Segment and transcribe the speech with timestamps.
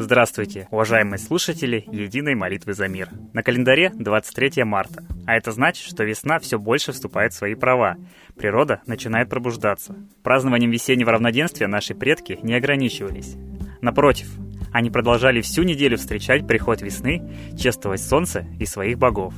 [0.00, 3.08] Здравствуйте, уважаемые слушатели Единой молитвы за мир.
[3.32, 7.96] На календаре 23 марта, а это значит, что весна все больше вступает в свои права.
[8.36, 9.96] Природа начинает пробуждаться.
[10.22, 13.34] Празднованием весеннего равноденствия наши предки не ограничивались.
[13.80, 14.28] Напротив,
[14.72, 17.28] они продолжали всю неделю встречать приход весны,
[17.58, 19.34] чествовать солнце и своих богов.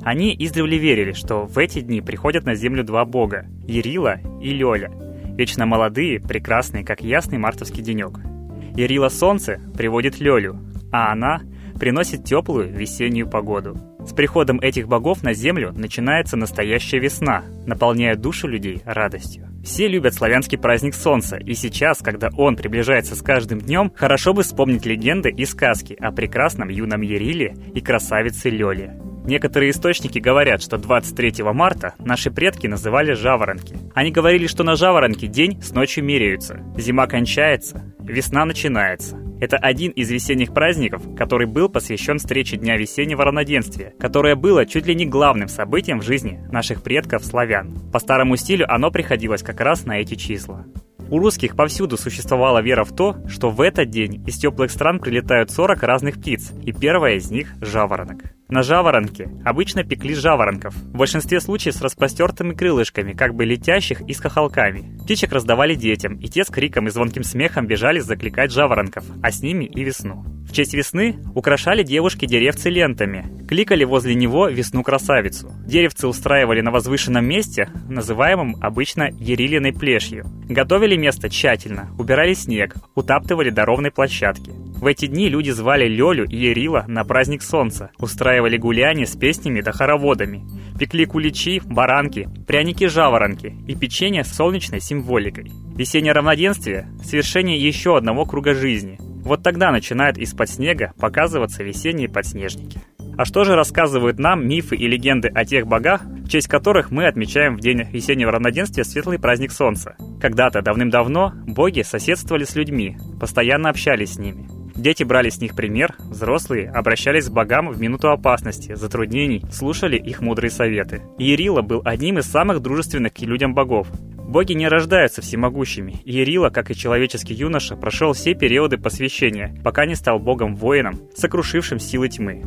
[0.00, 4.90] Они издревле верили, что в эти дни приходят на землю два бога– Ерила и Лёля,
[5.38, 8.18] вечно молодые, прекрасные, как ясный мартовский денек–
[8.74, 10.58] Ярила солнце приводит Лёлю,
[10.90, 11.42] а она
[11.78, 13.76] приносит теплую весеннюю погоду.
[14.06, 19.48] С приходом этих богов на землю начинается настоящая весна, наполняя душу людей радостью.
[19.64, 24.42] Все любят славянский праздник солнца, и сейчас, когда он приближается с каждым днем, хорошо бы
[24.42, 29.00] вспомнить легенды и сказки о прекрасном юном Яриле и красавице Лёле.
[29.24, 33.76] Некоторые источники говорят, что 23 марта наши предки называли жаворонки.
[33.94, 39.18] Они говорили, что на жаворонке день с ночью меряются, зима кончается, весна начинается.
[39.40, 44.86] Это один из весенних праздников, который был посвящен встрече Дня весеннего равноденствия, которое было чуть
[44.86, 47.90] ли не главным событием в жизни наших предков-славян.
[47.92, 50.64] По старому стилю оно приходилось как раз на эти числа.
[51.10, 55.50] У русских повсюду существовала вера в то, что в этот день из теплых стран прилетают
[55.50, 58.22] 40 разных птиц, и первая из них– жаворонок.
[58.52, 64.12] На жаворонке обычно пекли жаворонков, в большинстве случаев с распростертыми крылышками, как бы летящих и
[64.12, 64.98] с хохолками.
[65.04, 69.40] Птичек раздавали детям, и те с криком и звонким смехом бежали закликать жаворонков, а с
[69.40, 70.26] ними и весну.
[70.46, 75.50] В честь весны украшали девушки деревцы лентами, кликали возле него весну-красавицу.
[75.66, 80.26] Деревцы устраивали на возвышенном месте, называемом обычно ерилиной плешью.
[80.46, 84.52] Готовили место тщательно, убирали снег, утаптывали до ровной площадки.
[84.82, 89.60] В эти дни люди звали Лёлю и Ерила на праздник солнца, устраивали гуляния с песнями
[89.60, 90.44] да хороводами,
[90.76, 95.52] пекли куличи, баранки, пряники-жаворонки и печенье с солнечной символикой.
[95.76, 98.98] Весеннее равноденствие– свершение еще одного круга жизни.
[99.22, 102.80] Вот тогда начинают из-под снега показываться весенние подснежники.
[103.16, 107.06] А что же рассказывают нам мифы и легенды о тех богах, в честь которых мы
[107.06, 109.94] отмечаем в день весеннего равноденствия светлый праздник солнца?
[110.20, 114.61] Когда-то давным-давно боги соседствовали с людьми, постоянно общались с ними.
[114.74, 120.20] Дети брали с них пример, взрослые обращались к богам в минуту опасности, затруднений, слушали их
[120.20, 121.02] мудрые советы.
[121.18, 123.88] Иерила был одним из самых дружественных к людям богов.
[124.18, 125.96] Боги не рождаются всемогущими.
[126.04, 132.08] Иерила, как и человеческий юноша, прошел все периоды посвящения, пока не стал богом-воином, сокрушившим силы
[132.08, 132.42] тьмы.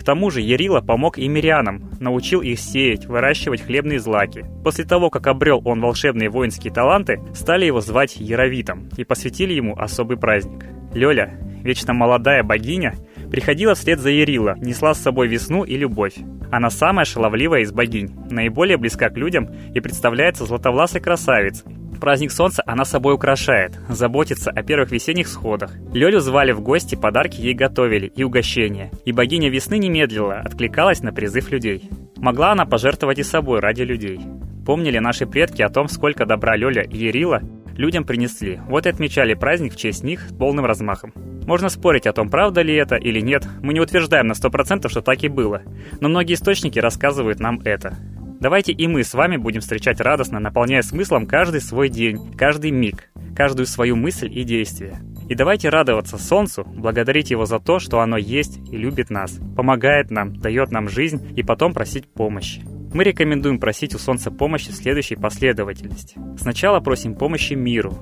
[0.00, 4.46] К тому же Ярила помог и мирянам, научил их сеять, выращивать хлебные злаки.
[4.64, 9.78] После того, как обрел он волшебные воинские таланты, стали его звать Яровитом и посвятили ему
[9.78, 10.64] особый праздник.
[10.94, 12.94] Лёля, вечно молодая богиня,
[13.30, 16.14] приходила вслед за Ярила, несла с собой весну и любовь.
[16.50, 21.80] Она самая шаловливая из богинь, наиболее близка к людям и представляется златовласой красавицей.
[22.00, 25.72] Праздник солнца она собой украшает, заботится о первых весенних сходах.
[25.92, 28.90] Лёлю звали в гости, подарки ей готовили и угощения.
[29.04, 31.90] И богиня весны не медлила, откликалась на призыв людей.
[32.16, 34.18] Могла она пожертвовать и собой ради людей.
[34.64, 37.42] Помнили наши предки о том, сколько добра Лёля и Ярила
[37.76, 38.60] людям принесли.
[38.68, 41.12] Вот и отмечали праздник в честь них полным размахом.
[41.46, 43.46] Можно спорить о том, правда ли это или нет.
[43.62, 45.62] Мы не утверждаем на 100%, что так и было.
[46.00, 47.96] Но многие источники рассказывают нам это.
[48.40, 53.10] Давайте и мы с вами будем встречать радостно, наполняя смыслом каждый свой день, каждый миг,
[53.36, 54.98] каждую свою мысль и действие.
[55.28, 60.10] И давайте радоваться Солнцу, благодарить его за то, что оно есть и любит нас, помогает
[60.10, 62.62] нам, дает нам жизнь и потом просить помощи.
[62.92, 66.18] Мы рекомендуем просить у Солнца помощи в следующей последовательности.
[66.36, 67.96] Сначала просим помощи миру,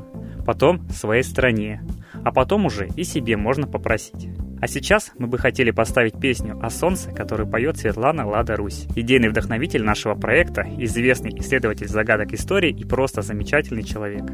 [0.49, 1.83] потом своей стране,
[2.25, 4.31] а потом уже и себе можно попросить.
[4.63, 8.87] А сейчас мы бы хотели поставить песню о солнце, которую поет Светлана Лада Русь.
[8.97, 14.25] Идейный вдохновитель нашего проекта, известный исследователь загадок истории и просто замечательный человек.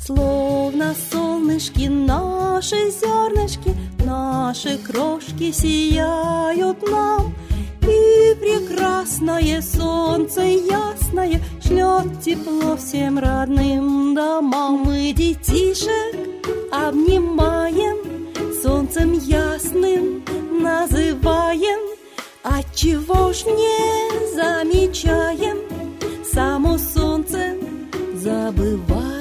[0.00, 3.74] Словно солнышки наши зернышки,
[4.06, 7.34] наши крошки сияют нам—
[8.46, 14.82] прекрасное солнце ясное Шлет тепло всем родным домам.
[14.84, 16.16] Мы детишек
[16.72, 17.96] обнимаем
[18.62, 20.22] Солнцем ясным
[20.62, 21.96] называем.
[22.42, 25.58] Отчего ж не замечаем
[26.24, 27.56] Само солнце
[28.14, 29.15] забываем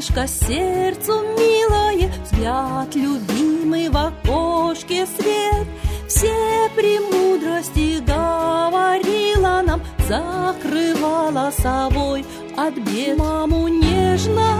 [0.00, 5.66] солнышко сердцу милое, Взгляд любимый в окошке свет.
[6.08, 12.24] Все премудрости говорила нам, Закрывала собой
[12.56, 13.18] от бед.
[13.18, 14.59] Маму нежно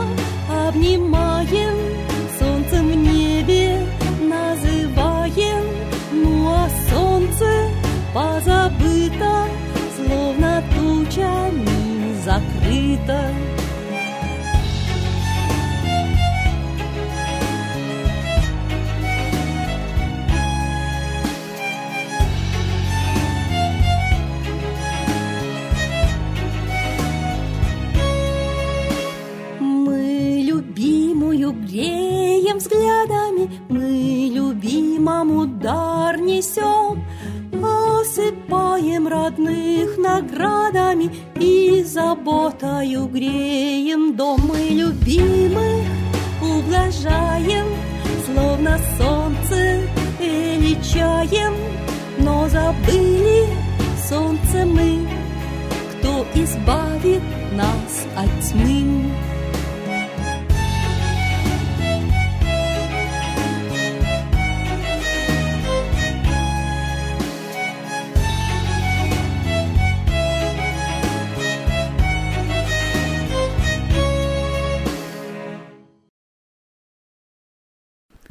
[44.60, 45.86] мы любимых
[46.42, 47.66] ублажаем,
[48.26, 49.82] словно солнце
[50.18, 51.54] величаем,
[52.18, 53.46] но забыли
[54.08, 55.06] солнце мы,
[55.92, 57.22] кто избавит
[57.52, 59.19] нас от тьмы.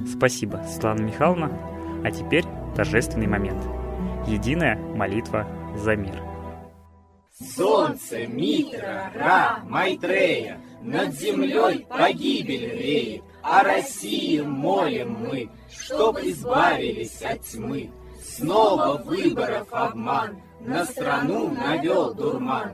[0.07, 1.51] Спасибо, Светлана Михайловна.
[2.03, 3.61] А теперь торжественный момент.
[4.27, 6.21] Единая молитва за мир.
[7.55, 17.41] Солнце, Митра, Ра, Майтрея, Над землей погибель реет, О России молим мы, Чтоб избавились от
[17.41, 17.89] тьмы.
[18.21, 22.73] Снова выборов обман, На страну навел дурман.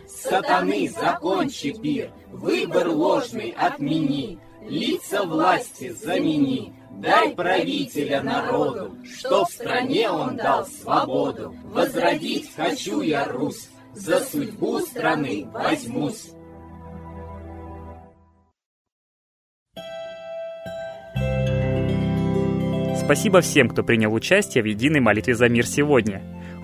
[0.21, 6.73] сатаны закончи пир, выбор ложный отмени, лица власти замени.
[6.91, 11.55] Дай правителя народу, что в стране он дал свободу.
[11.63, 16.31] Возродить хочу я Русь, за судьбу страны возьмусь.
[23.03, 26.21] Спасибо всем, кто принял участие в единой молитве за мир сегодня.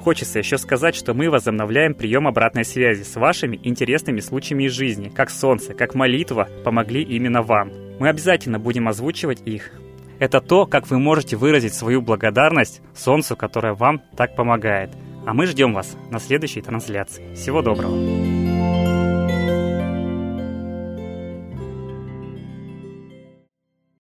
[0.08, 5.10] Хочется еще сказать, что мы возобновляем прием обратной связи с вашими интересными случаями из жизни,
[5.10, 7.74] как солнце, как молитва помогли именно вам.
[8.00, 9.70] Мы обязательно будем озвучивать их.
[10.20, 14.92] Это то, как вы можете выразить свою благодарность Солнцу, которое вам так помогает.
[15.26, 17.34] А мы ждем вас на следующей трансляции.
[17.36, 18.37] Всего доброго!